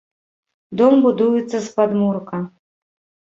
[0.81, 2.37] Дом будуецца з падмурка.